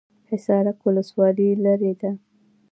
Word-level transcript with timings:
حصارک 0.29 0.77
ولسوالۍ 0.85 1.49
لیرې 1.63 1.93
ده؟ 1.99 2.11